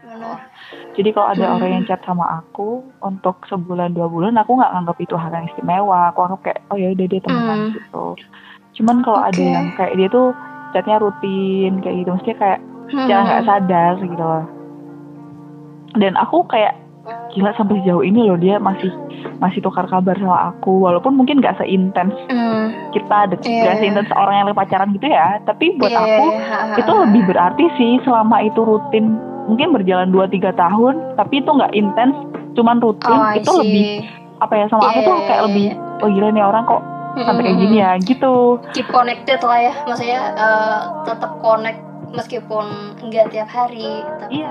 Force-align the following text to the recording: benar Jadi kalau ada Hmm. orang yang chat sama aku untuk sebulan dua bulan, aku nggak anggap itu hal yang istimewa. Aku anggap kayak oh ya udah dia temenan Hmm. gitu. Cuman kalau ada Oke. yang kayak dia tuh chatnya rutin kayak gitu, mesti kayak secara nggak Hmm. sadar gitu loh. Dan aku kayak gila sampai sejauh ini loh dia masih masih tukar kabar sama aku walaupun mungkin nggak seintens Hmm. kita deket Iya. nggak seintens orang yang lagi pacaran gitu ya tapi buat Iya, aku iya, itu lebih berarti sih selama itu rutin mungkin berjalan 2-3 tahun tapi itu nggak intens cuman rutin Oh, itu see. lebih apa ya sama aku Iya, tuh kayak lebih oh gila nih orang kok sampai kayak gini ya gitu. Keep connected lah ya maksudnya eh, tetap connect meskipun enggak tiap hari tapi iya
benar 0.00 0.38
Jadi 0.90 1.08
kalau 1.10 1.28
ada 1.28 1.44
Hmm. 1.44 1.54
orang 1.56 1.70
yang 1.72 1.84
chat 1.84 2.00
sama 2.02 2.26
aku 2.36 2.82
untuk 3.00 3.40
sebulan 3.46 3.90
dua 3.90 4.06
bulan, 4.06 4.34
aku 4.34 4.54
nggak 4.54 4.72
anggap 4.72 4.96
itu 4.98 5.14
hal 5.14 5.30
yang 5.30 5.46
istimewa. 5.46 6.10
Aku 6.10 6.20
anggap 6.22 6.40
kayak 6.42 6.58
oh 6.68 6.76
ya 6.76 6.90
udah 6.90 7.06
dia 7.06 7.20
temenan 7.20 7.58
Hmm. 7.60 7.72
gitu. 7.72 8.04
Cuman 8.74 8.96
kalau 9.00 9.20
ada 9.20 9.36
Oke. 9.36 9.46
yang 9.46 9.66
kayak 9.72 9.94
dia 9.96 10.08
tuh 10.08 10.34
chatnya 10.70 10.96
rutin 10.98 11.78
kayak 11.78 11.96
gitu, 12.00 12.10
mesti 12.12 12.30
kayak 12.34 12.60
secara 12.88 13.20
nggak 13.22 13.40
Hmm. 13.40 13.48
sadar 13.48 13.92
gitu 13.98 14.18
loh. 14.20 14.44
Dan 15.96 16.12
aku 16.14 16.46
kayak 16.46 16.74
gila 17.30 17.50
sampai 17.54 17.80
sejauh 17.80 18.02
ini 18.02 18.20
loh 18.24 18.36
dia 18.36 18.58
masih 18.58 18.90
masih 19.38 19.58
tukar 19.60 19.86
kabar 19.86 20.14
sama 20.14 20.52
aku 20.52 20.80
walaupun 20.80 21.16
mungkin 21.16 21.40
nggak 21.40 21.56
seintens 21.56 22.12
Hmm. 22.28 22.70
kita 22.92 23.30
deket 23.30 23.48
Iya. 23.48 23.62
nggak 23.64 23.76
seintens 23.78 24.10
orang 24.12 24.34
yang 24.36 24.46
lagi 24.46 24.58
pacaran 24.58 24.90
gitu 24.92 25.06
ya 25.08 25.40
tapi 25.42 25.74
buat 25.74 25.90
Iya, 25.90 26.02
aku 26.02 26.24
iya, 26.28 26.76
itu 26.76 26.92
lebih 26.92 27.22
berarti 27.24 27.64
sih 27.74 27.92
selama 28.02 28.42
itu 28.42 28.60
rutin 28.60 29.16
mungkin 29.50 29.68
berjalan 29.72 30.08
2-3 30.08 30.30
tahun 30.54 30.94
tapi 31.14 31.34
itu 31.38 31.50
nggak 31.50 31.72
intens 31.72 32.14
cuman 32.52 32.78
rutin 32.78 33.10
Oh, 33.10 33.30
itu 33.32 33.50
see. 33.50 33.58
lebih 33.60 33.86
apa 34.38 34.54
ya 34.54 34.64
sama 34.66 34.82
aku 34.86 34.96
Iya, 34.96 35.06
tuh 35.06 35.16
kayak 35.26 35.42
lebih 35.46 35.66
oh 36.00 36.08
gila 36.08 36.28
nih 36.30 36.44
orang 36.44 36.64
kok 36.64 36.82
sampai 37.12 37.42
kayak 37.42 37.58
gini 37.58 37.76
ya 37.76 37.90
gitu. 38.00 38.34
Keep 38.70 38.88
connected 38.88 39.40
lah 39.40 39.58
ya 39.60 39.74
maksudnya 39.84 40.20
eh, 40.32 40.78
tetap 41.04 41.32
connect 41.38 41.80
meskipun 42.08 42.66
enggak 42.98 43.28
tiap 43.28 43.46
hari 43.46 44.02
tapi 44.16 44.40
iya 44.40 44.50